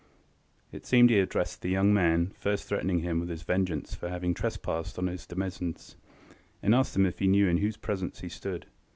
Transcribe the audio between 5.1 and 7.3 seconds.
demesnes, and asking him if he